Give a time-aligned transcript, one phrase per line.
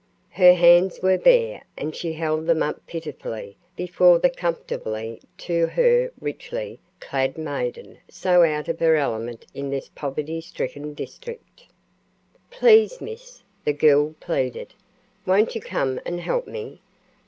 [0.31, 6.11] Her hands were bare and she held them up pitifully before the comfortably to her
[6.19, 11.65] richly clad maiden so out of her element in this poverty stricken district.
[12.49, 14.73] "Please, Miss," the girl pleaded;
[15.27, 16.81] "won't you come and help me?